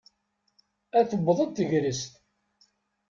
A 0.99 1.01
tewweḍ-d 1.09 1.51
tegrest. 1.57 2.11